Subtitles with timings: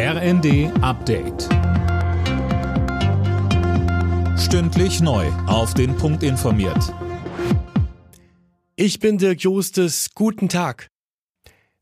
[0.00, 1.48] RND Update.
[4.38, 5.26] Stündlich neu.
[5.48, 6.94] Auf den Punkt informiert.
[8.76, 10.10] Ich bin Dirk Jostes.
[10.14, 10.86] Guten Tag.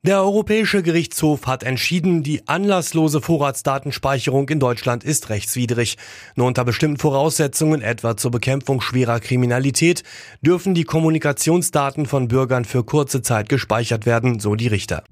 [0.01, 5.99] Der Europäische Gerichtshof hat entschieden, die anlasslose Vorratsdatenspeicherung in Deutschland ist rechtswidrig.
[6.37, 10.05] Nur unter bestimmten Voraussetzungen, etwa zur Bekämpfung schwerer Kriminalität,
[10.41, 15.05] dürfen die Kommunikationsdaten von Bürgern für kurze Zeit gespeichert werden, so die Richter.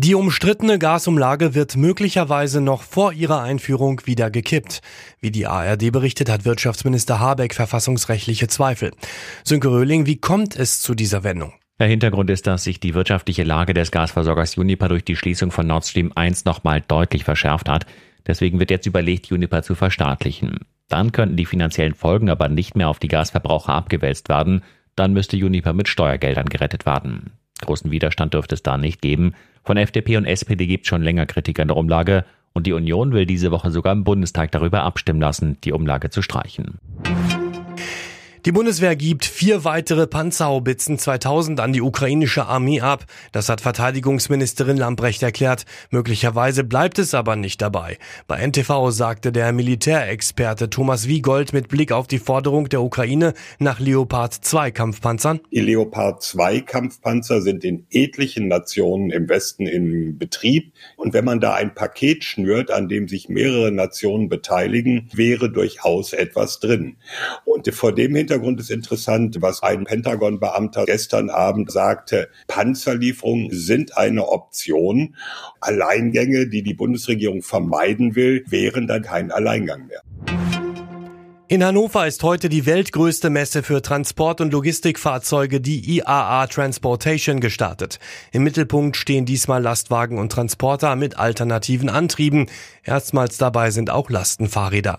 [0.00, 4.80] Die umstrittene Gasumlage wird möglicherweise noch vor ihrer Einführung wieder gekippt.
[5.18, 8.92] Wie die ARD berichtet, hat Wirtschaftsminister Habeck verfassungsrechtliche Zweifel.
[9.42, 11.52] Sönke Röhling, wie kommt es zu dieser Wendung?
[11.80, 15.66] Der Hintergrund ist, dass sich die wirtschaftliche Lage des Gasversorgers Uniper durch die Schließung von
[15.66, 17.84] Nord Stream 1 nochmal deutlich verschärft hat.
[18.24, 20.60] Deswegen wird jetzt überlegt, Uniper zu verstaatlichen.
[20.88, 24.62] Dann könnten die finanziellen Folgen aber nicht mehr auf die Gasverbraucher abgewälzt werden.
[24.94, 27.32] Dann müsste Uniper mit Steuergeldern gerettet werden.
[27.60, 29.34] Großen Widerstand dürfte es da nicht geben.
[29.68, 33.12] Von FDP und SPD gibt es schon länger Kritik an der Umlage und die Union
[33.12, 36.78] will diese Woche sogar im Bundestag darüber abstimmen lassen, die Umlage zu streichen.
[38.48, 43.04] Die Bundeswehr gibt vier weitere Panzerhaubitzen 2000 an die ukrainische Armee ab.
[43.30, 45.66] Das hat Verteidigungsministerin Lambrecht erklärt.
[45.90, 47.98] Möglicherweise bleibt es aber nicht dabei.
[48.26, 53.80] Bei NTV sagte der Militärexperte Thomas Wiegold mit Blick auf die Forderung der Ukraine nach
[53.80, 55.40] Leopard 2 Kampfpanzern.
[55.52, 60.72] Die Leopard 2 Kampfpanzer sind in etlichen Nationen im Westen in Betrieb.
[60.96, 66.14] Und wenn man da ein Paket schnürt, an dem sich mehrere Nationen beteiligen, wäre durchaus
[66.14, 66.96] etwas drin.
[67.44, 72.28] Und vor dem Hintergrund Hintergrund ist interessant, was ein Pentagon-Beamter gestern Abend sagte.
[72.46, 75.16] Panzerlieferungen sind eine Option.
[75.60, 80.02] Alleingänge, die die Bundesregierung vermeiden will, wären dann kein Alleingang mehr.
[81.48, 87.98] In Hannover ist heute die weltgrößte Messe für Transport- und Logistikfahrzeuge, die IAA Transportation, gestartet.
[88.30, 92.46] Im Mittelpunkt stehen diesmal Lastwagen und Transporter mit alternativen Antrieben.
[92.84, 94.98] Erstmals dabei sind auch Lastenfahrräder.